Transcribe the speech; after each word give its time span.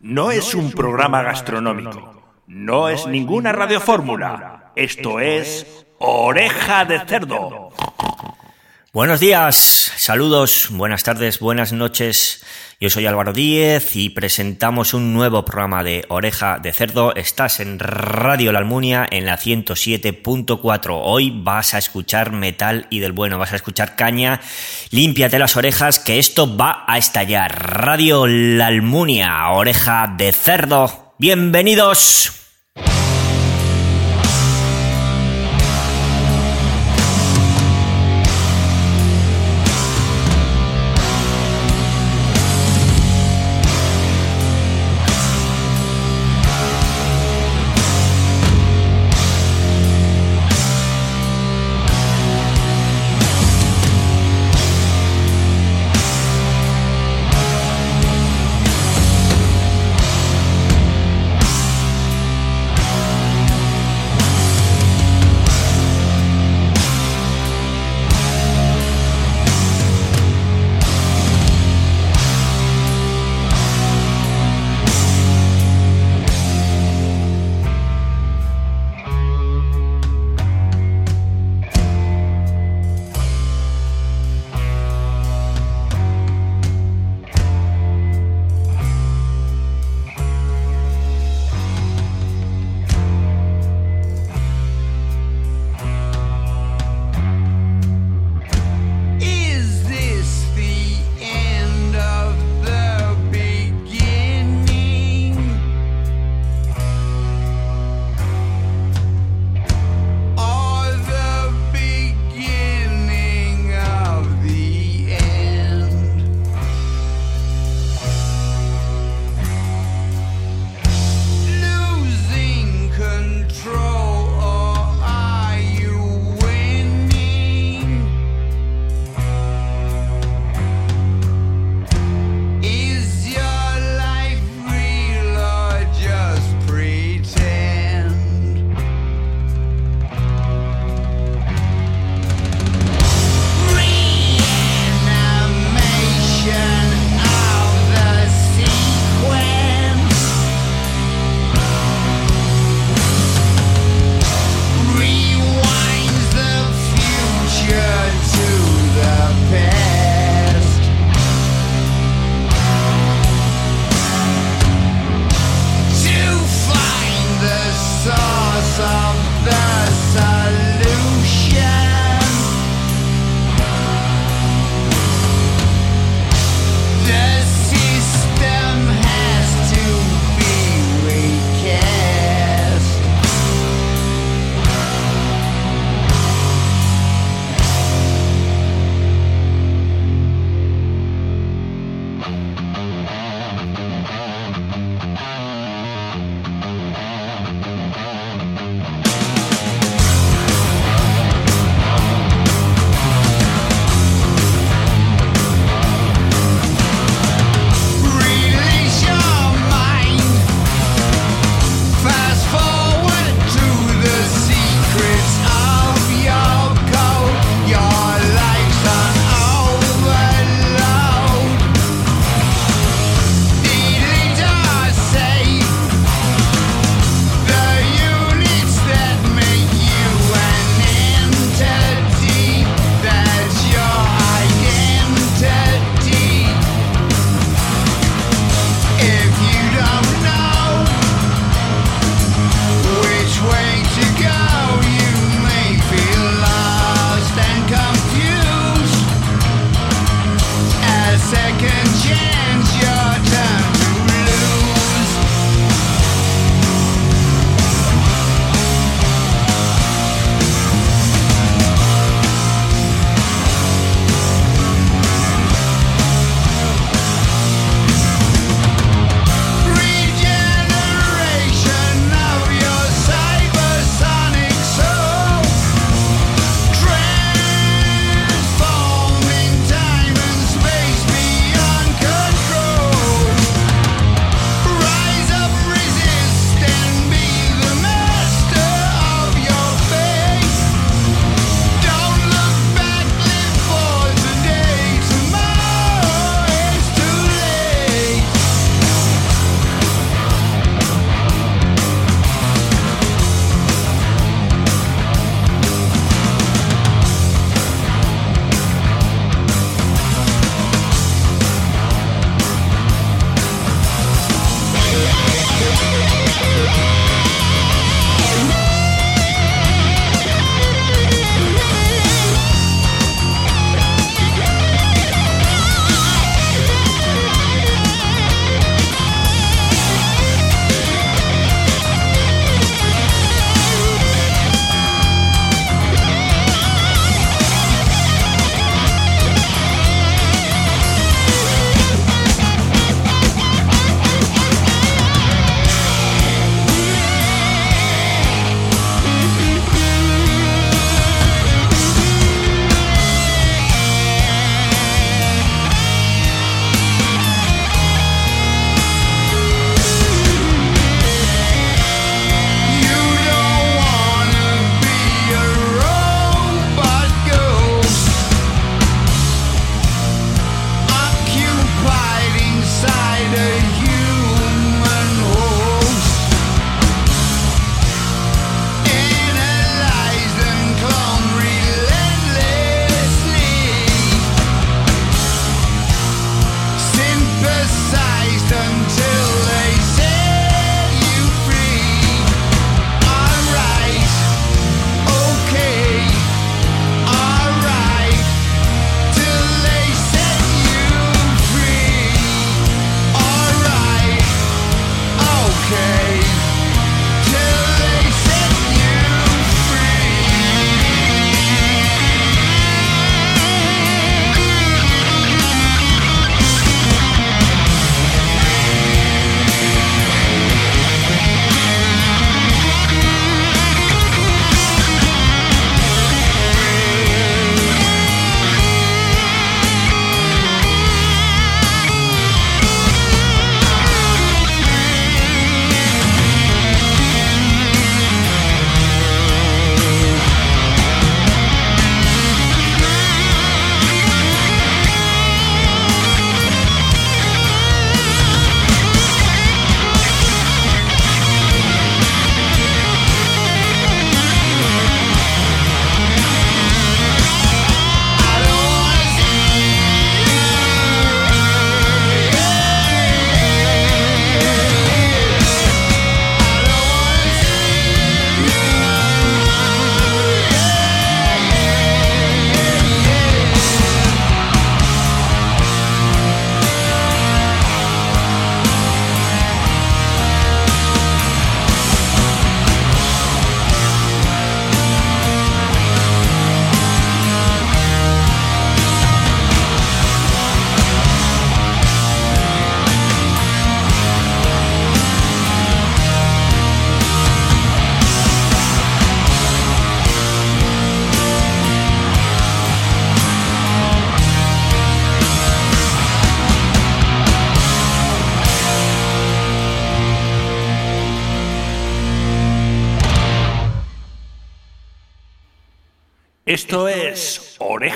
No 0.00 0.30
es 0.30 0.54
un 0.54 0.72
programa 0.72 1.22
gastronómico. 1.22 2.22
No 2.46 2.88
es 2.88 3.06
ninguna 3.06 3.52
radiofórmula. 3.52 4.72
Esto 4.74 5.20
es 5.20 5.86
Oreja 5.98 6.86
de 6.86 7.00
Cerdo. 7.00 7.68
Buenos 8.92 9.20
días, 9.20 9.92
saludos, 9.98 10.66
buenas 10.72 11.04
tardes, 11.04 11.38
buenas 11.38 11.72
noches. 11.72 12.44
Yo 12.80 12.90
soy 12.90 13.06
Álvaro 13.06 13.32
Díez 13.32 13.94
y 13.94 14.10
presentamos 14.10 14.94
un 14.94 15.12
nuevo 15.12 15.44
programa 15.44 15.84
de 15.84 16.04
Oreja 16.08 16.58
de 16.58 16.72
Cerdo. 16.72 17.14
Estás 17.14 17.60
en 17.60 17.78
Radio 17.78 18.50
La 18.50 18.58
Almunia 18.58 19.06
en 19.08 19.26
la 19.26 19.38
107.4. 19.38 21.00
Hoy 21.04 21.30
vas 21.32 21.74
a 21.74 21.78
escuchar 21.78 22.32
metal 22.32 22.88
y 22.90 22.98
del 22.98 23.12
bueno, 23.12 23.38
vas 23.38 23.52
a 23.52 23.56
escuchar 23.56 23.94
caña. 23.94 24.40
Límpiate 24.90 25.38
las 25.38 25.56
orejas 25.56 26.00
que 26.00 26.18
esto 26.18 26.56
va 26.56 26.84
a 26.88 26.98
estallar. 26.98 27.72
Radio 27.72 28.26
La 28.26 28.66
Almunia, 28.66 29.50
Oreja 29.50 30.12
de 30.18 30.32
Cerdo. 30.32 31.14
Bienvenidos. 31.16 32.39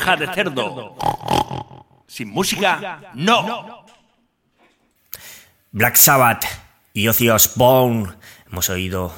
Oreja 0.05 0.17
de 0.17 0.35
Cerdo. 0.35 0.97
Sin 2.07 2.29
música, 2.29 3.01
no. 3.15 3.87
Black 5.73 5.97
Sabbath 5.97 6.45
y 6.93 7.09
Ozzy 7.09 7.31
Osbourne. 7.31 8.13
Hemos 8.51 8.69
oído 8.69 9.15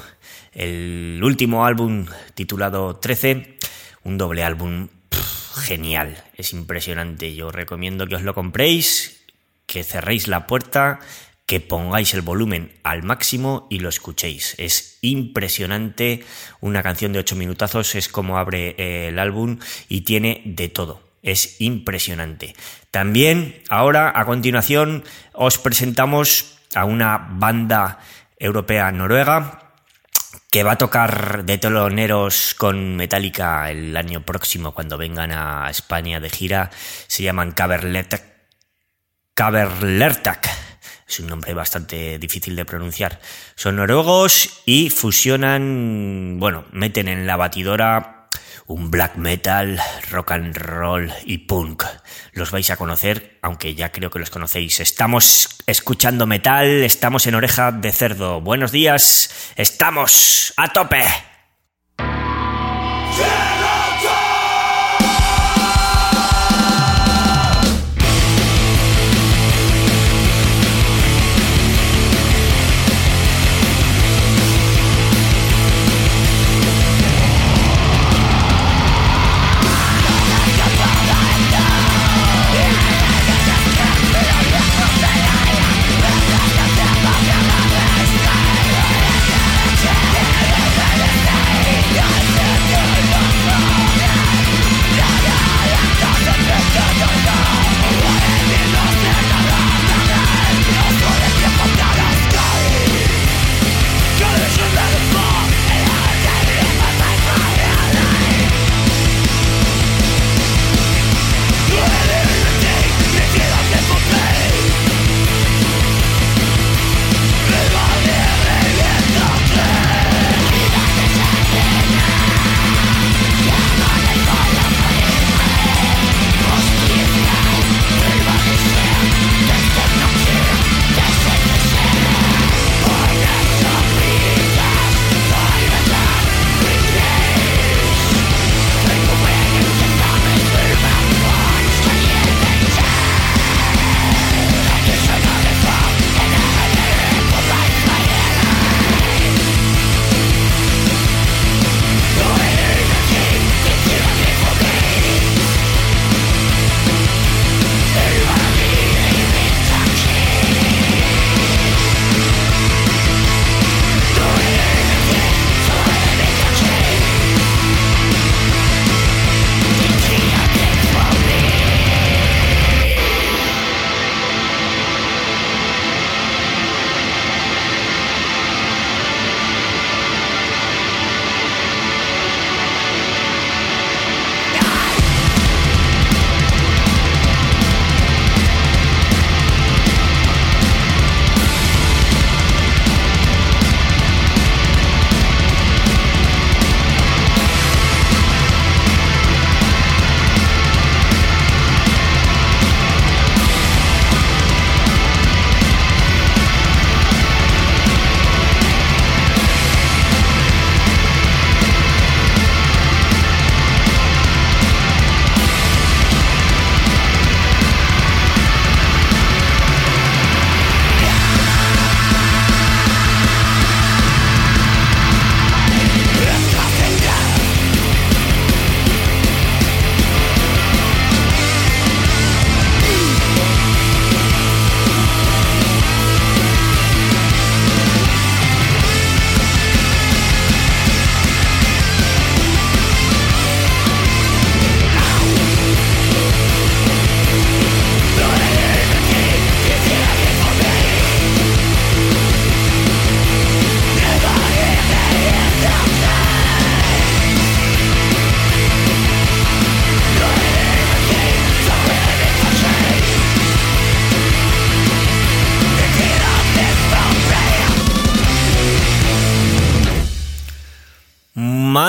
el 0.53 1.19
último 1.21 1.65
álbum 1.65 2.05
titulado 2.35 2.95
13, 2.95 3.57
un 4.03 4.17
doble 4.17 4.43
álbum 4.43 4.87
genial, 5.55 6.23
es 6.35 6.53
impresionante. 6.53 7.35
Yo 7.35 7.51
recomiendo 7.51 8.07
que 8.07 8.15
os 8.15 8.23
lo 8.23 8.33
compréis, 8.33 9.25
que 9.65 9.83
cerréis 9.83 10.29
la 10.29 10.47
puerta, 10.47 10.99
que 11.47 11.61
pongáis 11.61 12.13
el 12.13 12.21
volumen 12.21 12.73
al 12.83 13.03
máximo 13.03 13.67
y 13.69 13.79
lo 13.79 13.87
escuchéis. 13.87 14.53
Es 14.57 14.99
impresionante. 15.01 16.25
Una 16.59 16.83
canción 16.83 17.13
de 17.13 17.19
8 17.19 17.37
minutazos 17.37 17.95
es 17.95 18.09
como 18.09 18.37
abre 18.37 18.75
eh, 18.77 19.07
el 19.07 19.17
álbum 19.17 19.57
y 19.87 20.01
tiene 20.01 20.41
de 20.43 20.67
todo. 20.67 21.01
Es 21.23 21.59
impresionante. 21.61 22.53
También 22.91 23.63
ahora 23.69 24.11
a 24.13 24.25
continuación 24.25 25.05
os 25.31 25.57
presentamos 25.57 26.59
a 26.75 26.83
una 26.83 27.29
banda 27.31 27.99
europea 28.37 28.91
noruega 28.91 29.73
que 30.51 30.63
va 30.63 30.73
a 30.73 30.77
tocar 30.77 31.45
de 31.45 31.57
teloneros 31.57 32.55
con 32.55 32.97
Metallica 32.97 33.71
el 33.71 33.95
año 33.95 34.21
próximo 34.21 34.73
cuando 34.73 34.97
vengan 34.97 35.31
a 35.31 35.69
España 35.69 36.19
de 36.19 36.29
gira. 36.29 36.71
Se 37.07 37.23
llaman 37.23 37.53
Caberlertak. 37.53 38.23
Caberlertak. 39.33 40.66
Es 41.07 41.19
un 41.19 41.27
nombre 41.27 41.53
bastante 41.53 42.19
difícil 42.19 42.55
de 42.55 42.65
pronunciar. 42.65 43.19
Son 43.55 43.77
noruegos 43.77 44.61
y 44.65 44.89
fusionan, 44.89 46.37
bueno, 46.39 46.65
meten 46.71 47.07
en 47.07 47.25
la 47.25 47.37
batidora 47.37 48.17
un 48.67 48.91
black 48.91 49.15
metal, 49.15 49.79
rock 50.11 50.31
and 50.31 50.55
roll 50.57 51.13
y 51.25 51.39
punk. 51.39 51.85
Los 52.33 52.51
vais 52.51 52.69
a 52.69 52.75
conocer, 52.75 53.39
aunque 53.41 53.73
ya 53.73 53.91
creo 53.93 54.11
que 54.11 54.19
los 54.19 54.29
conocéis. 54.29 54.81
Estamos 54.81 55.57
escuchando 55.65 56.27
metal, 56.27 56.67
estamos 56.83 57.25
en 57.27 57.35
oreja 57.35 57.71
de 57.71 57.93
cerdo. 57.93 58.41
Buenos 58.41 58.73
días, 58.73 59.53
estamos 59.55 60.53
a 60.57 60.73
tope. 60.73 61.03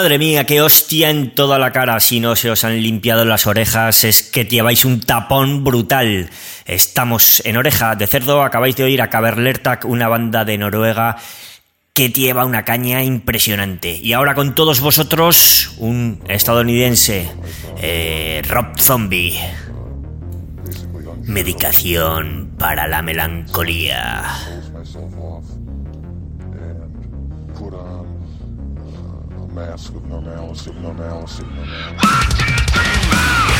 Madre 0.08 0.20
mía, 0.20 0.44
qué 0.44 0.62
hostia 0.62 1.10
en 1.10 1.34
toda 1.34 1.58
la 1.58 1.70
cara. 1.70 2.00
Si 2.00 2.18
no 2.18 2.34
se 2.34 2.50
os 2.50 2.64
han 2.64 2.82
limpiado 2.82 3.26
las 3.26 3.46
orejas, 3.46 4.04
es 4.04 4.22
que 4.22 4.46
lleváis 4.46 4.86
un 4.86 5.02
tapón 5.02 5.64
brutal. 5.64 6.30
Estamos 6.64 7.42
en 7.44 7.58
oreja 7.58 7.94
de 7.94 8.06
cerdo. 8.06 8.42
Acabáis 8.42 8.74
de 8.74 8.84
oír 8.84 9.02
a 9.02 9.10
Caberlertak, 9.10 9.84
una 9.84 10.08
banda 10.08 10.46
de 10.46 10.56
Noruega 10.56 11.16
que 11.92 12.08
lleva 12.08 12.46
una 12.46 12.64
caña 12.64 13.02
impresionante. 13.02 14.00
Y 14.02 14.14
ahora 14.14 14.34
con 14.34 14.54
todos 14.54 14.80
vosotros, 14.80 15.72
un 15.76 16.22
estadounidense, 16.26 17.30
eh, 17.76 18.40
Rob 18.48 18.80
Zombie. 18.80 19.38
Medicación 21.24 22.54
para 22.58 22.88
la 22.88 23.02
melancolía. 23.02 24.24
mass, 29.58 29.88
of 29.88 30.04
normalcy. 30.06 30.72
Normalcy. 30.72 30.94
now, 30.94 31.26
signal 31.26 31.66
now. 31.66 31.96
Ah, 31.98 32.26
One, 32.26 32.30
two, 32.38 32.54
three, 32.72 32.98
four! 33.10 33.57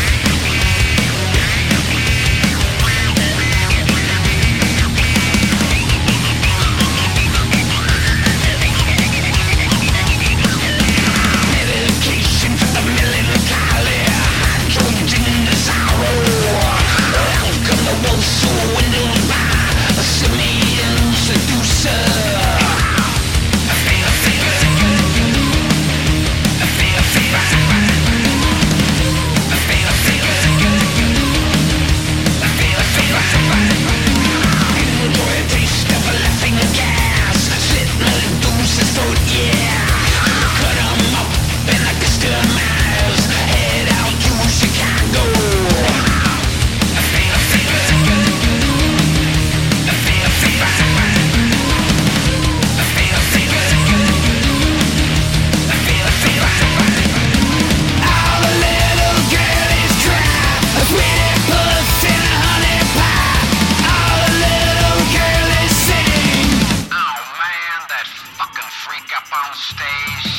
freak 68.89 69.15
up 69.15 69.29
on 69.33 69.55
stage. 69.55 70.38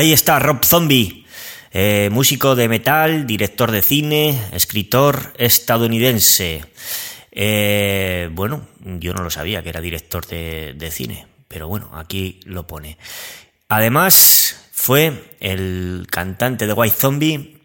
Ahí 0.00 0.14
está 0.14 0.38
Rob 0.38 0.64
Zombie, 0.64 1.26
eh, 1.72 2.08
músico 2.10 2.56
de 2.56 2.70
metal, 2.70 3.26
director 3.26 3.70
de 3.70 3.82
cine, 3.82 4.40
escritor 4.50 5.34
estadounidense. 5.36 6.64
Eh, 7.30 8.30
bueno, 8.32 8.66
yo 8.82 9.12
no 9.12 9.22
lo 9.22 9.28
sabía 9.28 9.62
que 9.62 9.68
era 9.68 9.82
director 9.82 10.26
de, 10.26 10.72
de 10.72 10.90
cine, 10.90 11.26
pero 11.48 11.68
bueno, 11.68 11.90
aquí 11.92 12.40
lo 12.46 12.66
pone. 12.66 12.96
Además, 13.68 14.70
fue 14.72 15.36
el 15.38 16.06
cantante 16.10 16.66
de 16.66 16.72
White 16.72 16.96
Zombie 16.96 17.60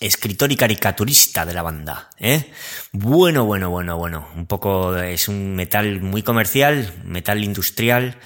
escritor 0.00 0.52
y 0.52 0.56
caricaturista 0.56 1.46
de 1.46 1.54
la 1.54 1.62
banda. 1.62 2.10
¿eh? 2.18 2.50
Bueno, 2.92 3.44
bueno, 3.44 3.70
bueno, 3.70 3.96
bueno. 3.96 4.28
Un 4.36 4.46
poco 4.46 4.96
es 4.96 5.28
un 5.28 5.54
metal 5.54 6.00
muy 6.00 6.22
comercial, 6.22 6.92
metal 7.04 7.42
industrial, 7.44 8.16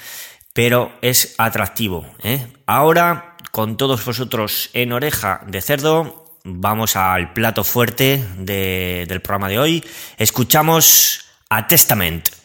pero 0.52 0.92
es 1.02 1.34
atractivo. 1.38 2.06
¿eh? 2.22 2.46
Ahora, 2.66 3.36
con 3.50 3.76
todos 3.76 4.04
vosotros 4.04 4.70
en 4.72 4.92
oreja 4.92 5.42
de 5.46 5.60
cerdo, 5.60 6.38
vamos 6.44 6.96
al 6.96 7.32
plato 7.32 7.64
fuerte 7.64 8.24
del 8.38 9.20
programa 9.20 9.48
de 9.48 9.58
hoy. 9.58 9.84
Escuchamos 10.16 11.26
a 11.48 11.66
Testament. 11.66 12.39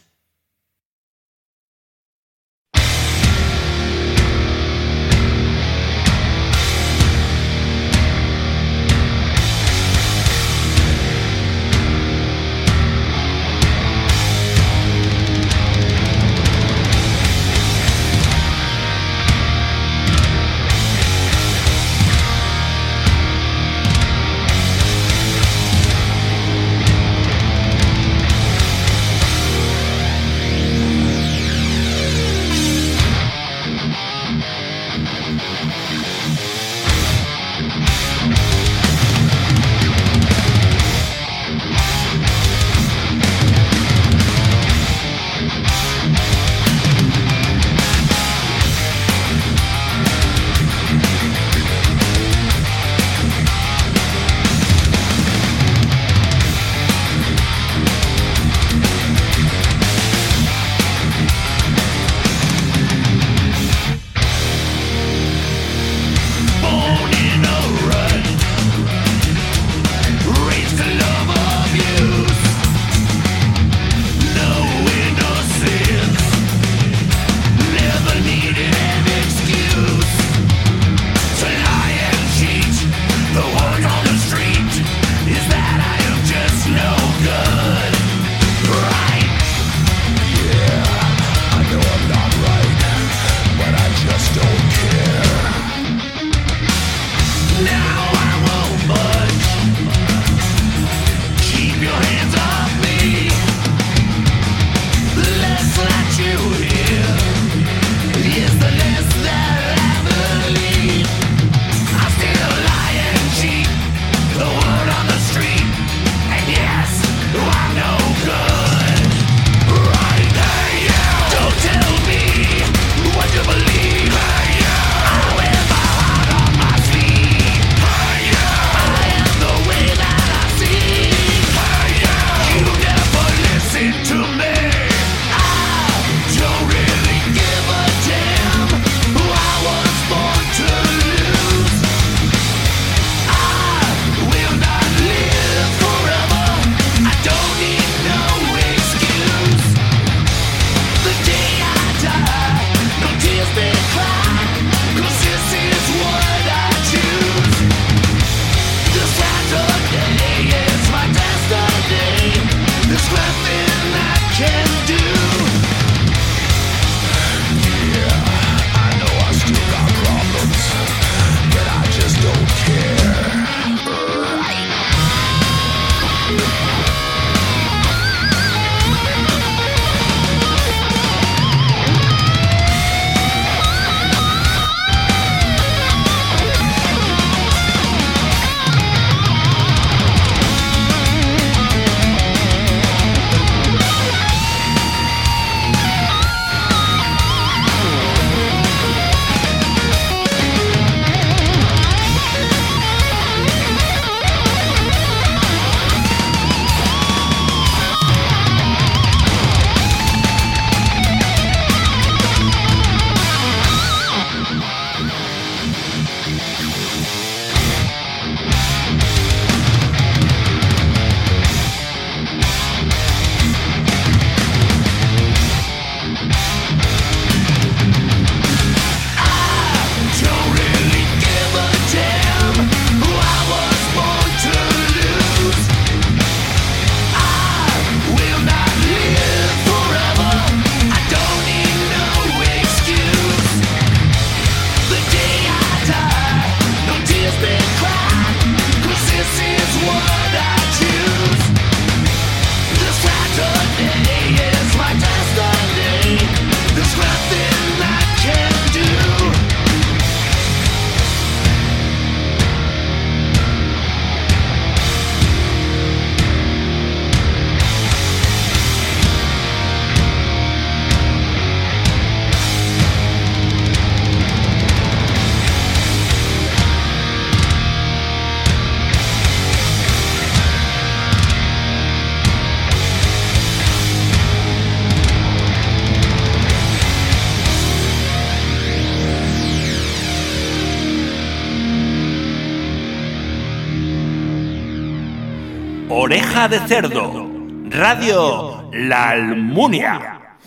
De 296.49 296.59
Cerdo, 296.67 297.27
Radio 297.69 298.69
La 298.71 299.09
Almunia. 299.09 300.37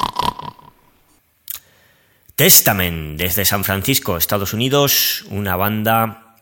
Testament, 2.37 3.19
desde 3.19 3.45
San 3.45 3.65
Francisco, 3.65 4.17
Estados 4.17 4.53
Unidos, 4.53 5.25
una 5.31 5.57
banda 5.57 6.37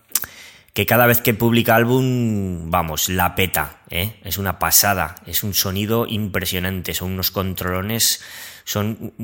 que 0.75 0.85
cada 0.85 1.07
vez 1.07 1.23
que 1.23 1.33
publica 1.33 1.75
álbum, 1.75 2.71
vamos, 2.71 3.09
la 3.09 3.35
peta, 3.35 3.79
¿eh? 3.89 4.21
es 4.25 4.37
una 4.37 4.59
pasada, 4.59 5.15
es 5.25 5.43
un 5.43 5.55
sonido 5.55 6.07
impresionante, 6.07 6.93
son 6.93 7.13
unos 7.13 7.31
controlones, 7.31 8.23
son 8.65 9.15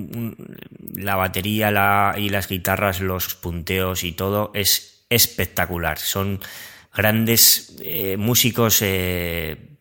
la 0.95 1.17
batería 1.17 2.15
y 2.17 2.31
las 2.31 2.49
guitarras, 2.49 3.03
los 3.03 3.35
punteos 3.35 4.03
y 4.03 4.13
todo 4.13 4.51
es 4.55 5.05
espectacular, 5.11 5.99
son 5.99 6.41
grandes 6.95 7.77
eh, 7.83 8.17
músicos 8.17 8.81
eh, 8.81 9.72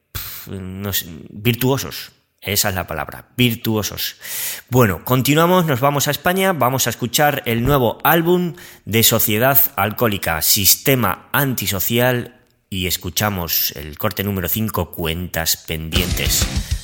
virtuosos. 0.48 2.12
Esa 2.42 2.70
es 2.70 2.76
la 2.76 2.88
palabra, 2.88 3.28
virtuosos. 3.38 4.16
Bueno, 4.70 5.06
continuamos, 5.06 5.68
nos 5.68 5.80
vamos 5.80 6.08
a 6.08 6.12
España, 6.12 6.54
vamos 6.54 6.88
a 6.88 6.90
escuchar 6.90 7.44
el 7.46 7.64
nuevo 7.64 8.00
álbum 8.04 8.56
de 8.86 9.04
Sociedad 9.04 9.60
Alcohólica, 9.76 10.42
Sistema 10.42 11.30
Antisocial, 11.34 12.42
y 12.68 12.88
escuchamos 12.88 13.72
el 13.76 13.98
corte 14.00 14.24
número 14.24 14.48
5, 14.48 14.92
Cuentas 14.92 15.58
Pendientes. 15.58 16.81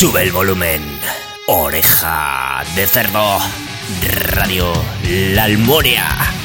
Sube 0.00 0.22
el 0.22 0.32
volumen. 0.32 0.80
Oreja 1.46 2.64
de 2.74 2.86
cerdo. 2.86 3.38
Radio 4.32 4.72
La 5.34 5.44
Almoria. 5.44 6.39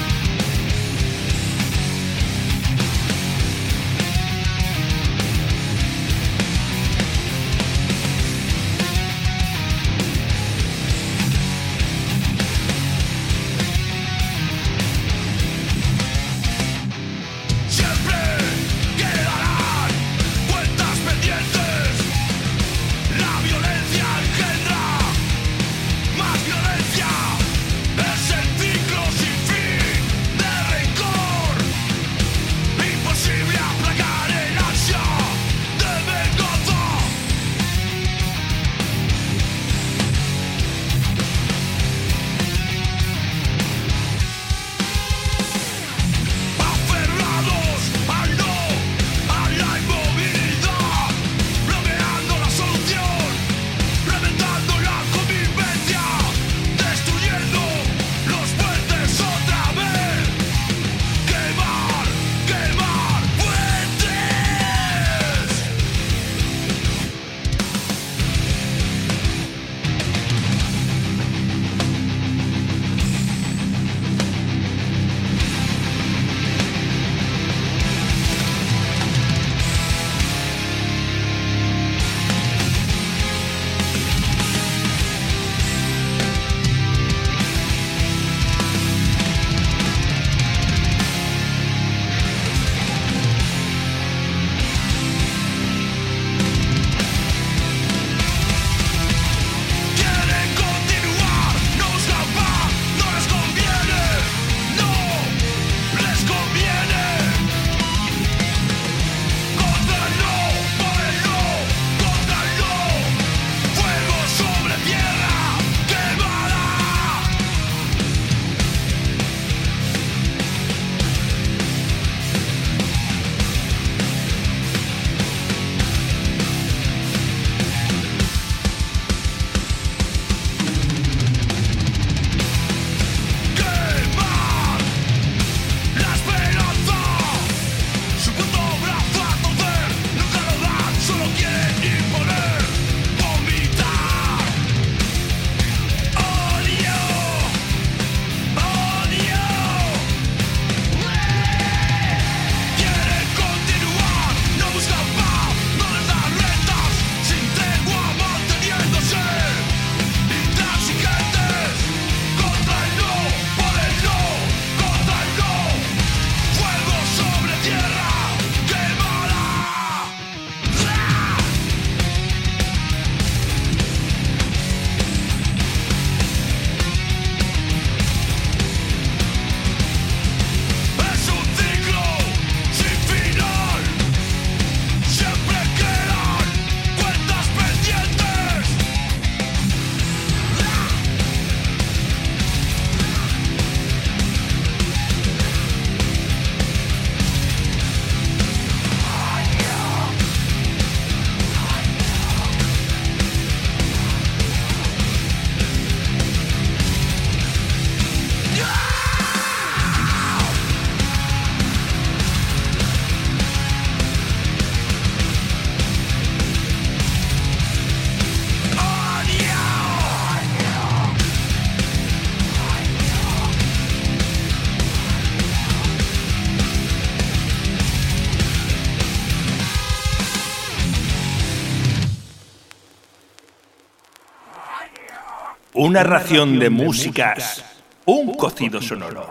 Una 235.85 236.01
ración 236.01 236.57
de 236.57 236.71
músicas, 236.71 237.63
un 238.05 238.33
cocido 238.33 238.81
sonoro. 238.81 239.29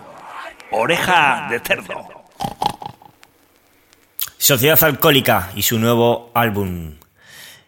Oreja 0.71 1.49
de 1.51 1.59
cerdo. 1.59 2.09
Sociedad 4.39 4.79
Alcohólica 4.85 5.51
y 5.57 5.63
su 5.63 5.81
nuevo 5.81 6.31
álbum. 6.33 6.95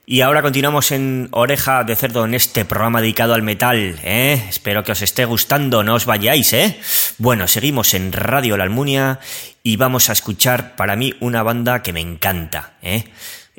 Y 0.07 0.21
ahora 0.21 0.41
continuamos 0.41 0.93
en 0.93 1.29
Oreja 1.33 1.83
de 1.83 1.97
Cerdo 1.97 2.25
en 2.27 2.35
este 2.35 2.65
programa 2.65 3.01
dedicado 3.01 3.35
al 3.35 3.43
metal, 3.43 3.99
¿eh? 4.05 4.45
Espero 4.49 4.85
que 4.85 4.93
os 4.93 5.03
esté 5.03 5.25
gustando, 5.25 5.83
no 5.83 5.95
os 5.95 6.07
vayáis, 6.07 6.53
¿eh? 6.53 6.79
Bueno, 7.19 7.49
seguimos 7.49 7.93
en 7.93 8.13
Radio 8.13 8.57
La 8.57 8.63
Almunia 8.63 9.19
y 9.65 9.79
vamos 9.79 10.11
a 10.11 10.13
escuchar 10.13 10.77
para 10.77 10.95
mí 10.95 11.13
una 11.19 11.43
banda 11.43 11.83
que 11.83 11.93
me 11.93 12.01
encanta, 12.01 12.75
¿eh? 12.83 13.07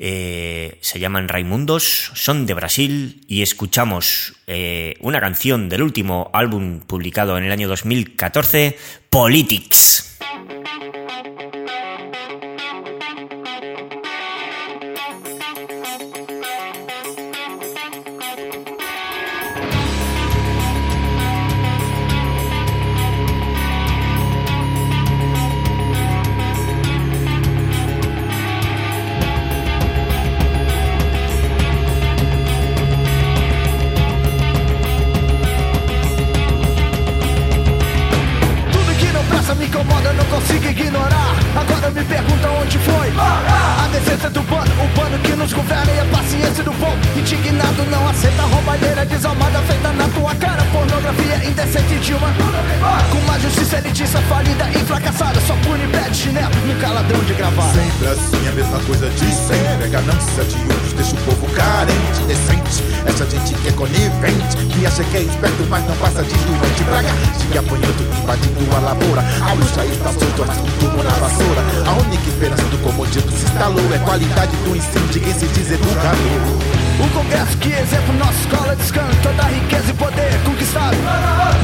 Eh, 0.00 0.78
se 0.80 1.00
llaman 1.00 1.28
Raimundos, 1.28 2.12
son 2.14 2.46
de 2.46 2.54
Brasil 2.54 3.24
y 3.26 3.42
escuchamos 3.42 4.34
eh, 4.46 4.94
una 5.00 5.20
canción 5.20 5.68
del 5.68 5.82
último 5.82 6.30
álbum 6.32 6.78
publicado 6.80 7.36
en 7.36 7.44
el 7.44 7.50
año 7.50 7.68
2014, 7.68 8.78
Politics. 9.10 10.18
assim, 58.12 58.48
a 58.48 58.52
mesma 58.52 58.78
coisa 58.80 59.08
de 59.10 59.32
sempre. 59.34 59.84
A 59.84 59.88
ganância 59.88 60.44
de 60.44 60.56
hoje 60.56 60.94
deixa 60.94 61.14
o 61.14 61.18
povo 61.24 61.46
carente 61.54 62.07
você 64.98 65.04
quer 65.12 65.22
esperto, 65.22 65.64
mas 65.70 65.86
não 65.86 65.94
passa 65.96 66.24
de 66.24 66.34
doente 66.34 66.82
praga. 66.82 67.08
Siga 67.38 67.60
apanhando, 67.60 68.18
invadindo 68.18 68.76
a 68.76 68.80
lavoura. 68.80 69.24
A 69.48 69.52
luz 69.52 69.72
já 69.72 69.84
está 69.86 70.10
solto, 70.10 70.42
assim 70.42 70.66
como 70.80 71.04
na 71.04 71.10
vassoura. 71.10 71.62
A 71.86 71.92
única 72.02 72.28
esperança 72.28 72.64
do 72.64 72.78
comodismo 72.78 73.30
se 73.30 73.44
instalou 73.44 73.94
É 73.94 73.98
qualidade 73.98 74.56
do 74.56 74.74
ensino 74.74 75.06
de 75.06 75.20
quem 75.20 75.32
se 75.34 75.46
diz 75.46 75.70
educador. 75.70 76.78
O 76.98 77.08
congresso 77.14 77.56
que 77.58 77.68
exemplo 77.68 78.12
nossa 78.14 78.40
escola 78.40 78.74
descanto 78.74 79.14
Toda 79.22 79.42
riqueza 79.44 79.90
e 79.90 79.94
poder 79.94 80.34
conquistado. 80.44 80.96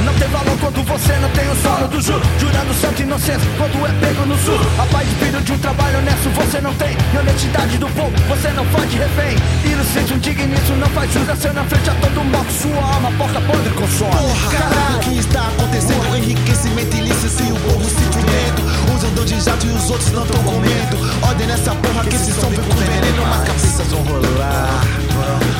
Não 0.05 0.13
tem 0.13 0.29
valor 0.29 0.57
quando 0.59 0.83
você 0.87 1.13
não 1.19 1.29
tem 1.31 1.49
o 1.51 1.55
solo 1.57 1.87
do 1.89 1.99
juro. 1.99 2.21
Jurando 2.39 2.73
santo 2.79 3.01
inocência 3.01 3.49
quando 3.57 3.85
é 3.85 3.91
pego 3.99 4.25
no 4.25 4.37
sul. 4.37 4.59
A 4.79 4.85
paz 4.85 5.07
e 5.11 5.15
filho 5.15 5.41
de 5.41 5.51
um 5.51 5.57
trabalho 5.57 5.97
honesto 5.97 6.29
você 6.29 6.61
não 6.61 6.73
tem 6.75 6.95
E 7.13 7.17
honestidade 7.17 7.77
do 7.77 7.87
povo 7.89 8.15
você 8.29 8.49
não 8.51 8.63
faz 8.67 8.89
de 8.89 8.97
refém. 8.97 9.35
Inocente, 9.65 10.13
um 10.13 10.19
digníssimo 10.19 10.77
não 10.77 10.87
faz 10.89 11.11
jus 11.11 11.27
Nasceu 11.27 11.53
na 11.53 11.65
frente 11.65 11.89
a 11.89 11.95
todo 11.95 12.23
mal 12.23 12.45
sua 12.49 12.81
alma 12.81 13.11
pode 13.17 13.24
possa 13.27 13.41
poder. 13.41 13.65
Porra, 13.75 14.51
caralho, 14.51 14.97
o 14.97 14.99
que 14.99 15.19
está 15.19 15.47
acontecendo? 15.47 16.03
Porra. 16.03 16.17
Enriquecimento 16.17 16.97
ilícito 16.97 17.43
e 17.43 17.51
o 17.51 17.55
povo 17.55 17.83
se 17.85 17.95
fudendo. 17.95 18.61
Uns 18.93 19.03
andam 19.03 19.25
de 19.25 19.39
jato 19.41 19.65
e 19.65 19.69
os 19.69 19.89
outros 19.89 20.11
não 20.11 20.23
estão 20.23 20.43
comendo. 20.43 21.27
Ordem 21.27 21.47
nessa 21.47 21.75
porra 21.75 22.03
que, 22.03 22.09
que 22.09 22.15
esse 22.15 22.33
som 22.33 22.49
vem 22.49 22.59
com 22.59 22.75
veneno. 22.75 23.25
Mas 23.27 23.43
cabeças 23.47 23.87
vão 23.87 24.03
rolar 24.03 24.81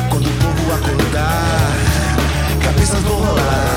quando 0.10 0.28
o 0.28 0.32
povo 0.32 0.74
acordar. 0.74 1.72
Cabeças 2.64 3.02
vão 3.04 3.18
rolar. 3.18 3.75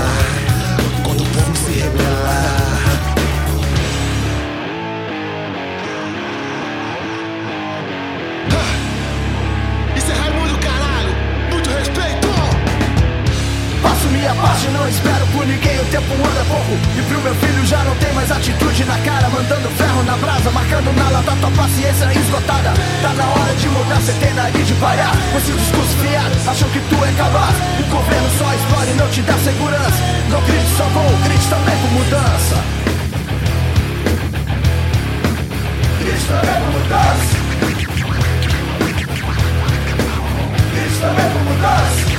Minha 14.10 14.34
parte, 14.34 14.68
não 14.68 14.88
espero 14.88 15.26
por 15.28 15.46
ninguém, 15.46 15.78
o 15.80 15.84
tempo 15.86 16.14
anda 16.14 16.44
pouco. 16.48 16.72
E 16.96 17.02
pro 17.02 17.20
meu 17.20 17.34
filho 17.34 17.66
já 17.66 17.84
não 17.84 17.94
tem 17.96 18.12
mais 18.14 18.30
atitude 18.30 18.84
na 18.84 18.98
cara, 18.98 19.28
mandando 19.28 19.68
ferro 19.76 20.02
na 20.04 20.16
brasa, 20.16 20.50
marcando 20.50 20.92
na 20.96 21.10
lata 21.10 21.36
tua 21.40 21.50
paciência 21.50 22.06
esgotada. 22.18 22.72
Tá 23.02 23.12
na 23.12 23.24
hora 23.26 23.54
de 23.54 23.68
mudar, 23.68 24.00
cê 24.00 24.12
tem 24.12 24.32
nariz 24.34 24.66
de 24.66 24.74
parar. 24.74 25.12
Com 25.30 25.38
esse 25.38 25.52
discurso 25.52 25.96
criados, 25.98 26.48
achou 26.48 26.68
que 26.70 26.80
tu 26.80 27.04
é 27.04 27.12
capaz. 27.12 27.54
O 27.80 27.84
governo 27.84 28.30
só 28.38 28.54
explora 28.54 28.90
e 28.90 28.94
não 28.94 29.08
te 29.10 29.22
dá 29.22 29.34
segurança. 29.34 30.02
Não 30.30 30.40
grite 30.42 30.76
só 30.76 30.84
bom, 30.94 31.06
grite 31.24 31.48
também 31.48 31.76
por 31.76 31.90
mudança. 31.92 32.56
Grite 36.00 36.24
também 36.26 36.54
por 36.62 36.72
mudança. 36.80 37.36
Grite 40.72 40.98
também 41.00 41.30
por 41.30 41.42
mudança. 41.42 42.17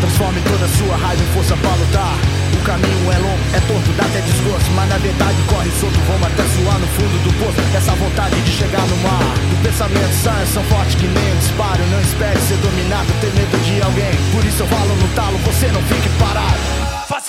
Transforme 0.00 0.40
toda 0.42 0.64
a 0.64 0.68
sua 0.68 0.96
raiva 0.96 1.22
em 1.22 1.26
força 1.32 1.56
para 1.56 1.74
lutar. 1.74 2.14
O 2.52 2.64
caminho 2.66 3.12
é 3.12 3.18
longo, 3.18 3.38
é 3.54 3.60
torto, 3.60 3.92
dá 3.96 4.04
até 4.04 4.20
desgosto. 4.20 4.70
Mas 4.74 4.88
na 4.88 4.98
verdade 4.98 5.36
corre 5.46 5.70
solto, 5.78 5.98
vão 6.06 6.16
até 6.26 6.42
suar 6.42 6.78
no 6.78 6.86
fundo 6.88 7.16
do 7.22 7.32
poço. 7.38 7.60
Essa 7.76 7.92
vontade 7.92 8.40
de 8.42 8.50
chegar 8.50 8.82
no 8.86 8.96
mar. 8.98 9.22
O 9.52 9.56
pensamento 9.62 10.14
sai, 10.22 10.44
são 10.46 10.64
fortes 10.64 10.96
que 10.96 11.06
nem 11.06 11.32
um 11.32 11.38
disparo. 11.38 11.86
Não 11.90 12.00
espere 12.00 12.40
ser 12.40 12.56
dominado, 12.58 13.06
ter 13.20 13.32
medo 13.32 13.56
de 13.64 13.82
alguém. 13.82 14.14
Por 14.32 14.44
isso 14.44 14.62
eu 14.62 14.66
falo 14.66 14.94
no 14.96 15.08
talo, 15.14 15.38
você 15.38 15.66
não 15.68 15.82
fique 15.82 16.08
parado 16.18 16.75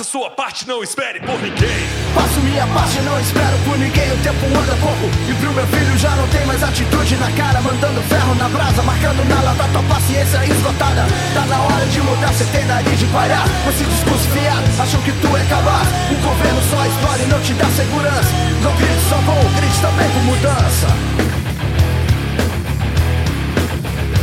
sua 0.08 0.30
parte, 0.30 0.66
não 0.66 0.82
espere 0.82 1.20
por 1.20 1.38
ninguém. 1.42 1.84
Faço 2.16 2.40
minha 2.40 2.66
parte, 2.68 2.98
não 3.02 3.20
espero 3.20 3.58
por 3.66 3.78
ninguém. 3.78 4.10
O 4.14 4.18
tempo 4.24 4.46
anda 4.58 4.74
pouco 4.80 5.12
e 5.28 5.34
pro 5.36 5.52
meu 5.52 5.68
filho 5.68 5.98
já 5.98 6.12
não 6.16 6.26
tem 6.30 6.46
mais 6.46 6.64
atitude 6.64 7.18
na 7.18 7.30
cara. 7.34 7.60
Mandando 7.60 8.02
ferro 8.04 8.34
na 8.36 8.48
brasa, 8.48 8.82
marcando 8.84 9.28
na 9.28 9.42
lata 9.42 9.68
tua 9.74 9.84
paciência 9.84 10.46
esgotada. 10.46 11.06
Tá 11.34 11.46
na 11.46 11.60
hora 11.60 11.86
de 11.88 12.00
mudar, 12.00 12.34
cê 12.34 12.46
tem 12.46 12.64
nariz 12.66 12.98
de 12.98 13.06
parar. 13.08 13.44
Esse 13.68 13.84
discurso 13.84 14.30
fiado, 14.30 14.64
acham 14.80 15.02
que 15.02 15.12
tu 15.12 15.28
é 15.36 15.44
cavar. 15.50 15.86
O 16.10 16.16
governo 16.24 16.62
só 16.70 16.86
explode 16.86 17.24
e 17.24 17.28
não 17.28 17.42
te 17.42 17.54
dá 17.54 17.66
segurança. 17.66 18.32
Não 18.64 18.74
grite 18.78 19.04
só 19.10 19.18
com 19.28 19.36
o 19.36 19.50
grite 19.60 19.80
também 19.82 20.10
com 20.10 20.20
mudança. 20.20 20.88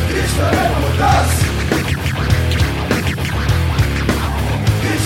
Grite 0.09 0.35
também 0.35 0.69
com 0.73 0.81
mudança. 0.81 1.55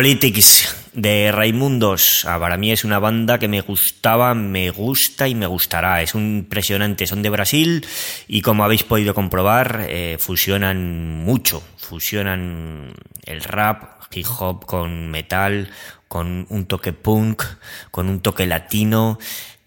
Politics 0.00 0.88
de 0.94 1.30
Raimundos. 1.30 2.24
Ah, 2.24 2.40
para 2.40 2.56
mí 2.56 2.72
es 2.72 2.84
una 2.84 2.98
banda 2.98 3.38
que 3.38 3.48
me 3.48 3.60
gustaba, 3.60 4.32
me 4.32 4.70
gusta 4.70 5.28
y 5.28 5.34
me 5.34 5.46
gustará. 5.46 6.00
Es 6.00 6.14
impresionante. 6.14 7.06
Son 7.06 7.20
de 7.20 7.28
Brasil 7.28 7.86
y 8.26 8.40
como 8.40 8.64
habéis 8.64 8.82
podido 8.82 9.12
comprobar, 9.12 9.84
eh, 9.90 10.16
fusionan 10.18 11.22
mucho. 11.22 11.62
Fusionan 11.76 12.94
el 13.26 13.42
rap, 13.42 14.00
hip 14.10 14.24
hop 14.38 14.64
con 14.64 15.10
metal, 15.10 15.68
con 16.08 16.46
un 16.48 16.64
toque 16.64 16.94
punk, 16.94 17.42
con 17.90 18.08
un 18.08 18.20
toque 18.20 18.46
latino. 18.46 19.18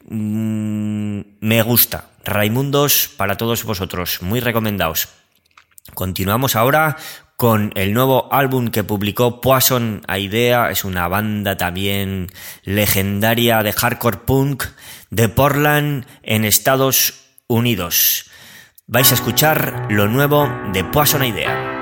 Mm, 0.10 1.20
me 1.42 1.62
gusta. 1.62 2.10
Raimundos 2.26 3.08
para 3.18 3.38
todos 3.38 3.64
vosotros. 3.66 4.24
Muy 4.24 4.40
recomendados. 4.40 5.10
Continuamos 5.94 6.56
ahora 6.56 6.98
con 7.44 7.74
el 7.76 7.94
nuevo 7.94 8.32
álbum 8.32 8.70
que 8.70 8.86
publicó 8.86 9.42
Poison 9.42 10.02
Idea. 10.08 10.72
Es 10.72 10.86
una 10.86 11.10
banda 11.10 11.58
también 11.58 12.32
legendaria 12.64 13.64
de 13.64 13.74
hardcore 13.74 14.20
punk 14.20 14.64
de 15.10 15.28
Portland 15.28 16.06
en 16.22 16.46
Estados 16.46 17.26
Unidos. 17.48 18.32
Vais 18.88 19.12
a 19.12 19.16
escuchar 19.16 19.88
lo 19.90 20.08
nuevo 20.08 20.50
de 20.72 20.86
Poison 20.86 21.26
Idea. 21.26 21.73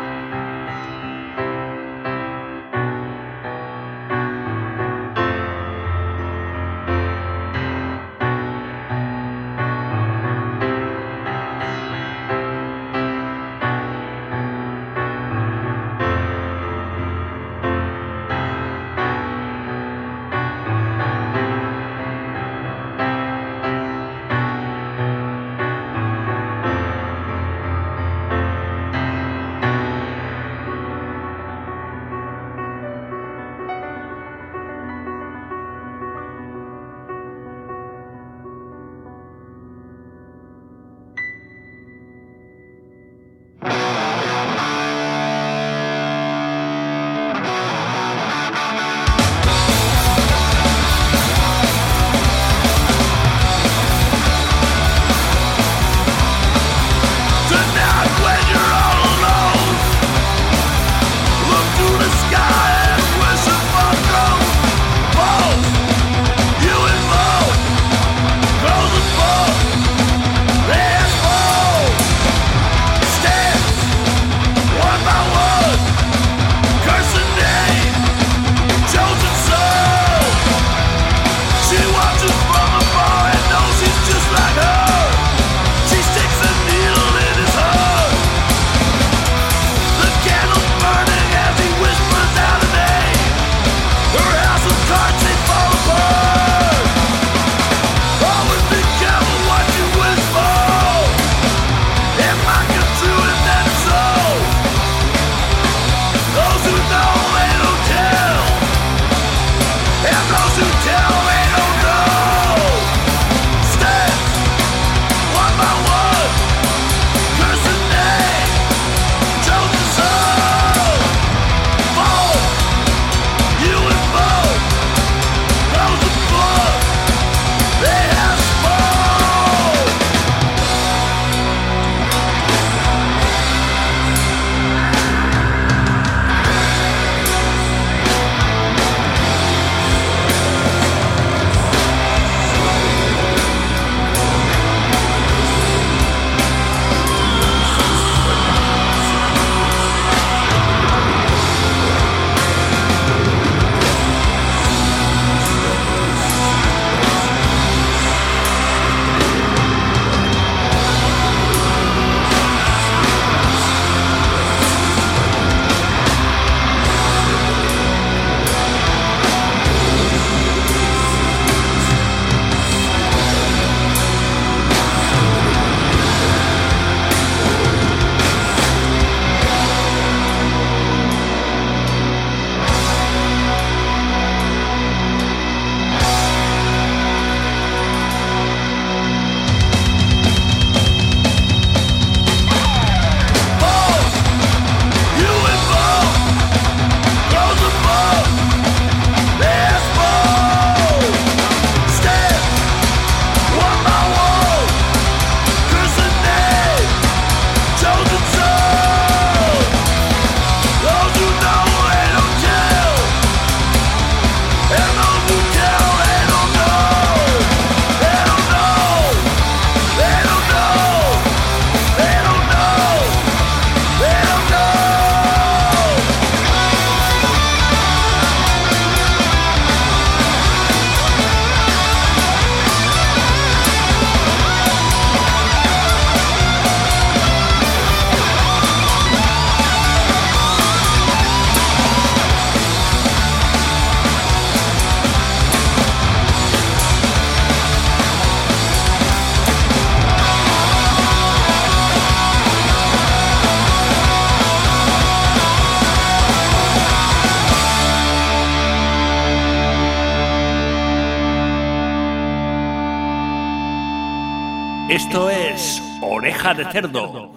Esto 264.91 265.29
es 265.29 265.81
Oreja 266.01 266.53
de 266.53 266.69
Cerdo. 266.69 267.33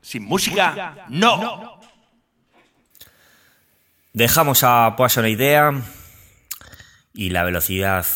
Sin 0.00 0.24
música, 0.24 1.04
no. 1.10 1.78
Dejamos 4.14 4.64
a 4.64 4.96
Poisson 4.96 5.28
idea 5.28 5.72
y 7.12 7.28
la 7.28 7.44
velocidad 7.44 8.06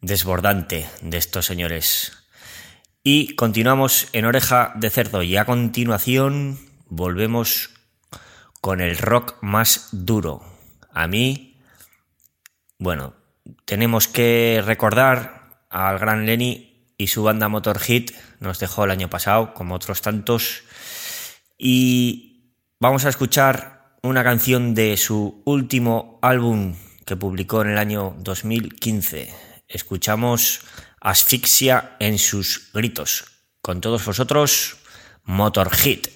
desbordante 0.00 0.88
de 1.02 1.16
estos 1.16 1.46
señores. 1.46 2.16
Y 3.02 3.34
continuamos 3.34 4.06
en 4.12 4.24
Oreja 4.24 4.70
de 4.76 4.88
Cerdo 4.88 5.24
y 5.24 5.36
a 5.36 5.46
continuación 5.46 6.60
volvemos 6.86 7.70
con 8.60 8.80
el 8.80 8.96
rock 8.98 9.34
más 9.40 9.88
duro. 9.90 10.44
A 10.92 11.08
mí, 11.08 11.60
bueno, 12.78 13.14
tenemos 13.64 14.06
que 14.06 14.62
recordar 14.64 15.64
al 15.70 15.98
gran 15.98 16.24
Lenny 16.24 16.75
y 16.98 17.08
su 17.08 17.22
banda 17.22 17.48
Motorhead, 17.48 18.10
nos 18.40 18.58
dejó 18.58 18.84
el 18.84 18.90
año 18.90 19.10
pasado, 19.10 19.54
como 19.54 19.74
otros 19.74 20.00
tantos, 20.02 20.62
y 21.58 22.54
vamos 22.80 23.04
a 23.04 23.08
escuchar 23.08 23.96
una 24.02 24.22
canción 24.22 24.74
de 24.74 24.96
su 24.96 25.42
último 25.44 26.18
álbum 26.22 26.74
que 27.04 27.16
publicó 27.16 27.62
en 27.62 27.70
el 27.70 27.78
año 27.78 28.14
2015. 28.18 29.34
Escuchamos 29.68 30.60
Asfixia 31.00 31.96
en 31.98 32.18
sus 32.18 32.70
gritos. 32.72 33.24
Con 33.60 33.80
todos 33.80 34.04
vosotros, 34.04 34.76
Motorhead. 35.24 36.15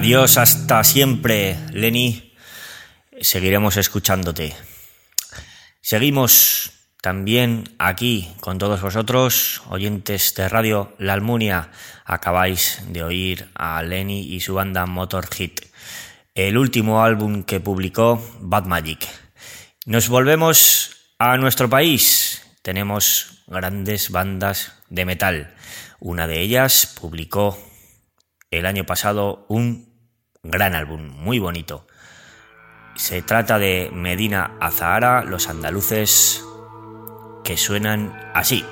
Adiós, 0.00 0.38
hasta 0.38 0.82
siempre, 0.82 1.58
Lenny. 1.74 2.32
Seguiremos 3.20 3.76
escuchándote. 3.76 4.56
Seguimos 5.82 6.72
también 7.02 7.64
aquí 7.78 8.32
con 8.40 8.56
todos 8.56 8.80
vosotros, 8.80 9.60
oyentes 9.68 10.34
de 10.34 10.48
Radio 10.48 10.94
La 10.96 11.12
Almunia. 11.12 11.70
Acabáis 12.06 12.80
de 12.88 13.02
oír 13.02 13.50
a 13.54 13.82
Lenny 13.82 14.20
y 14.20 14.40
su 14.40 14.54
banda 14.54 14.86
Motor 14.86 15.28
el 16.34 16.56
último 16.56 17.02
álbum 17.02 17.42
que 17.42 17.60
publicó 17.60 18.26
Bad 18.40 18.64
Magic. 18.64 19.06
Nos 19.84 20.08
volvemos 20.08 20.96
a 21.18 21.36
nuestro 21.36 21.68
país. 21.68 22.56
Tenemos 22.62 23.44
grandes 23.48 24.08
bandas 24.08 24.72
de 24.88 25.04
metal. 25.04 25.54
Una 25.98 26.26
de 26.26 26.40
ellas 26.40 26.96
publicó 26.98 27.58
el 28.50 28.64
año 28.64 28.86
pasado 28.86 29.44
un 29.50 29.89
gran 30.42 30.74
álbum, 30.74 31.08
muy 31.18 31.38
bonito. 31.38 31.86
Se 32.96 33.22
trata 33.22 33.58
de 33.58 33.90
Medina 33.92 34.56
Azahara, 34.60 35.22
los 35.22 35.48
andaluces, 35.48 36.44
que 37.44 37.56
suenan 37.56 38.14
así. 38.34 38.64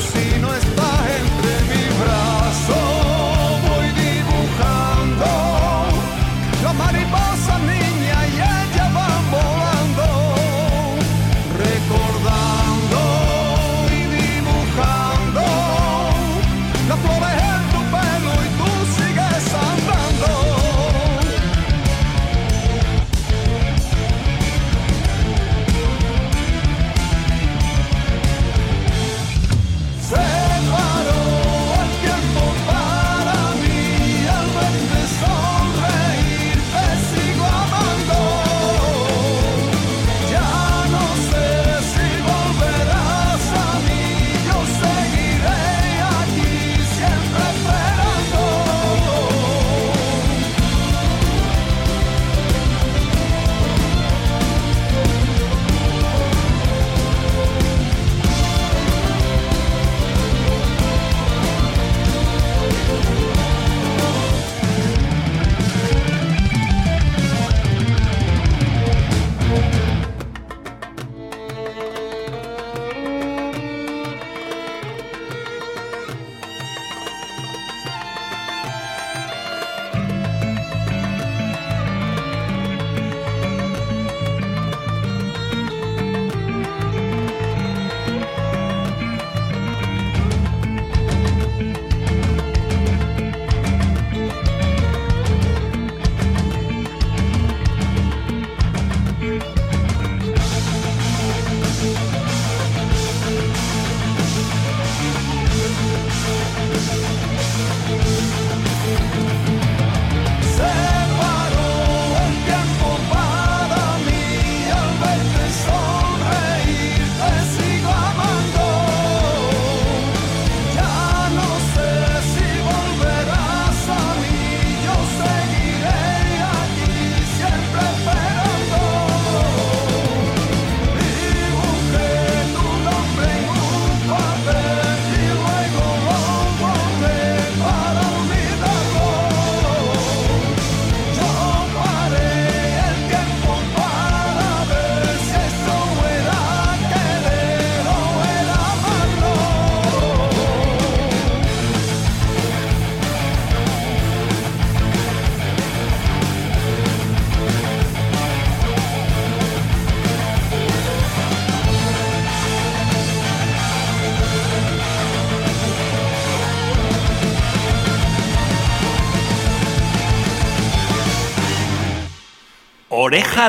si 0.00 0.40
no 0.40 0.54
es 0.54 0.61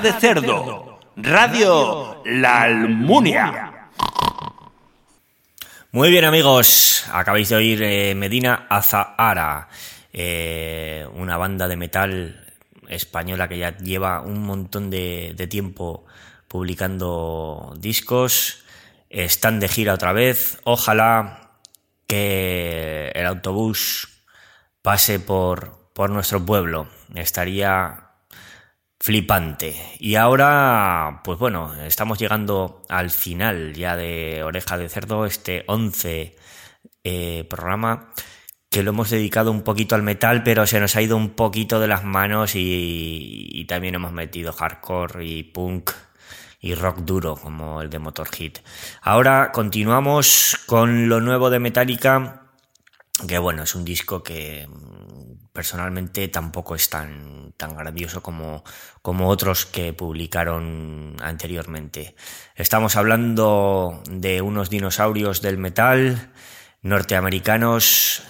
De 0.02 0.12
Cerdo, 0.14 1.00
Radio 1.18 2.24
La 2.26 2.64
Almunia. 2.64 3.89
Muy 5.91 6.10
bien 6.10 6.26
amigos, 6.26 7.06
acabáis 7.14 7.50
de 7.50 7.56
oír 7.56 7.84
eh, 7.84 8.16
Medina 8.16 8.66
Azahara, 8.72 9.68
eh, 10.12 11.08
una 11.14 11.38
banda 11.38 11.68
de 11.68 11.76
metal 11.76 12.44
española 12.89 13.48
que 13.48 13.60
ya 13.60 13.78
lleva 13.78 14.22
un 14.22 14.44
montón 14.44 14.89
de, 14.89 15.36
de 15.38 15.46
tiempo 15.46 16.06
publicando 16.48 17.76
discos, 17.78 18.64
están 19.12 19.60
de 19.60 19.68
gira 19.68 19.94
otra 19.94 20.12
vez, 20.12 20.58
ojalá 20.64 21.52
que 22.08 23.12
el 23.14 23.28
autobús 23.28 24.24
pase 24.82 25.20
por, 25.20 25.91
por 25.94 26.10
nuestro 26.10 26.44
pueblo, 26.44 26.88
estaría 27.14 28.04
flipante. 29.04 29.76
Y 29.99 30.16
ahora, 30.16 31.20
pues 31.26 31.38
bueno, 31.38 31.74
estamos 31.84 32.18
llegando 32.20 32.84
al 32.88 33.10
final 33.10 33.74
ya 33.74 33.97
de 33.97 34.43
Oreja 34.43 34.78
de 34.78 34.88
Cerdo, 34.88 35.26
este 35.26 35.66
11 35.68 36.38
eh, 37.04 37.45
programa 37.49 38.14
que 38.70 38.82
lo 38.82 38.91
hemos 38.91 39.10
dedicado 39.10 39.51
un 39.51 39.64
poquito 39.64 39.95
al 39.95 40.04
metal, 40.04 40.41
pero 40.43 40.66
se 40.66 40.80
nos 40.80 40.95
ha 40.95 41.01
ido 41.01 41.18
un 41.18 41.32
poquito 41.32 41.82
de 41.82 41.89
las 41.89 42.06
manos 42.06 42.56
y, 42.56 43.49
y 43.51 43.66
también 43.66 43.95
hemos 43.95 44.14
metido 44.14 44.54
hardcore 44.54 45.26
y 45.26 45.43
punk 45.43 45.91
y 46.62 46.74
rock 46.74 46.99
duro 46.99 47.36
como 47.36 47.82
el 47.82 47.89
de 47.89 47.99
Motorhead. 47.99 48.54
Ahora 49.01 49.51
continuamos 49.51 50.58
con 50.66 51.10
lo 51.10 51.20
nuevo 51.20 51.49
de 51.49 51.60
Metallica, 51.60 52.43
que 53.28 53.38
bueno, 53.38 53.64
es 53.64 53.76
un 53.76 53.86
disco 53.86 54.24
que 54.24 54.68
mm, 54.68 55.52
personalmente 55.52 56.28
tampoco 56.28 56.76
es 56.76 56.90
tan, 56.90 57.54
tan 57.58 57.76
grandioso 57.76 58.22
como, 58.22 58.64
como 59.02 59.30
otros 59.30 59.66
que 59.66 59.94
publicaron 59.94 61.16
anteriormente. 61.22 62.16
Estamos 62.56 62.96
hablando 62.96 64.02
de 64.10 64.42
unos 64.42 64.70
dinosaurios 64.70 65.42
del 65.42 65.58
metal 65.58 66.32
norteamericanos 66.82 68.24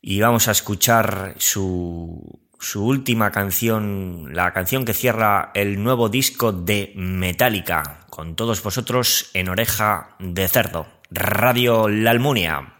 y 0.00 0.20
vamos 0.20 0.48
a 0.48 0.52
escuchar 0.52 1.34
su, 1.38 2.40
su 2.58 2.86
última 2.86 3.30
canción, 3.32 4.34
la 4.34 4.52
canción 4.52 4.84
que 4.84 4.94
cierra 4.94 5.50
el 5.54 5.82
nuevo 5.82 6.08
disco 6.08 6.52
de 6.52 6.92
Metallica, 6.96 8.06
con 8.08 8.36
todos 8.36 8.62
vosotros 8.62 9.30
en 9.34 9.48
Oreja 9.48 10.16
de 10.18 10.48
Cerdo, 10.48 10.86
Radio 11.10 11.88
La 11.88 12.10
Almunia. 12.12 12.75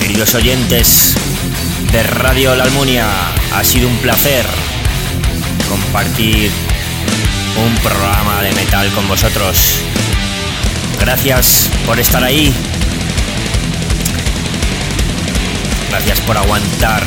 Queridos 0.00 0.34
oyentes 0.36 1.14
de 1.92 2.02
Radio 2.02 2.54
La 2.54 2.64
Almunia, 2.64 3.06
ha 3.52 3.62
sido 3.62 3.86
un 3.86 3.98
placer 3.98 4.46
compartir 5.68 6.50
un 7.62 7.74
programa 7.82 8.40
de 8.40 8.52
metal 8.52 8.90
con 8.92 9.06
vosotros. 9.06 9.80
Gracias 10.98 11.68
por 11.84 12.00
estar 12.00 12.24
ahí. 12.24 12.54
Gracias 15.90 16.22
por 16.22 16.38
aguantar 16.38 17.04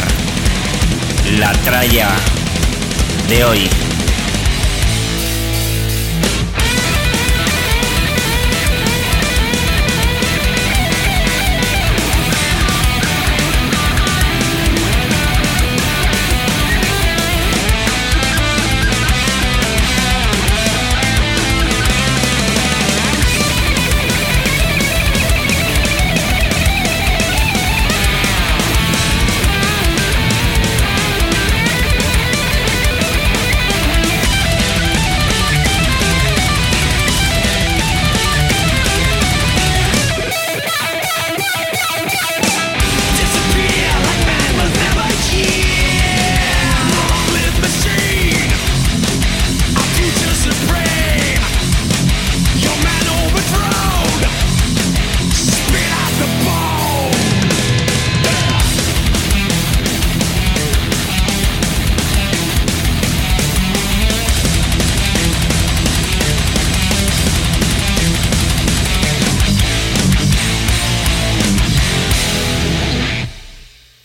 la 1.39 1.53
tralla 1.53 2.09
de 3.29 3.45
hoy. 3.45 3.86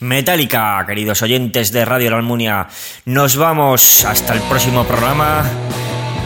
Metallica, 0.03 0.85
queridos 0.85 1.23
oyentes 1.23 1.71
de 1.71 1.85
Radio 1.85 2.11
La 2.11 2.17
Almunia. 2.17 2.67
Nos 3.05 3.37
vamos 3.37 4.05
hasta 4.05 4.35
el 4.35 4.41
próximo 4.41 4.83
programa 4.83 5.45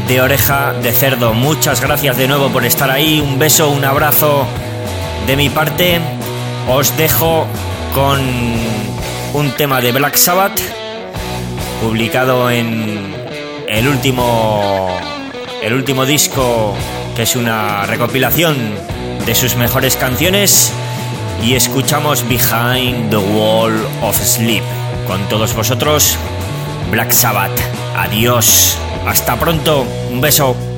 de 0.09 0.23
Oreja 0.23 0.73
de 0.73 0.93
Cerdo. 0.93 1.35
Muchas 1.35 1.83
gracias 1.83 2.17
de 2.17 2.27
nuevo 2.27 2.49
por 2.49 2.65
estar 2.65 2.91
ahí. 2.91 3.21
Un 3.21 3.39
beso, 3.39 3.69
un 3.69 3.85
abrazo 3.85 4.47
de 5.27 5.37
mi 5.37 5.51
parte. 5.51 6.01
Os 6.71 6.97
dejo 6.97 7.47
con 7.95 8.19
un 9.35 9.51
tema 9.59 9.83
de 9.83 9.93
Black 9.93 10.17
Sabbath 10.17 10.59
publicado 11.83 12.51
en 12.51 13.15
el 13.69 13.89
último 13.89 14.89
el 15.63 15.75
último 15.75 16.07
disco 16.07 16.75
que 17.15 17.25
es 17.25 17.37
una 17.37 17.85
recopilación 17.85 18.57
de 19.27 19.35
sus 19.35 19.55
mejores 19.57 19.97
canciones 19.97 20.73
y 21.43 21.55
escuchamos 21.55 22.25
Behind 22.29 23.11
the 23.11 23.17
Wall 23.17 23.73
of 24.03 24.17
Sleep. 24.17 24.65
Con 25.07 25.21
todos 25.29 25.55
vosotros, 25.55 26.17
Black 26.91 27.13
Sabbath. 27.13 27.59
Adiós. 27.97 28.77
Hasta 29.07 29.37
pronto. 29.37 29.87
Un 30.11 30.21
beso. 30.21 30.76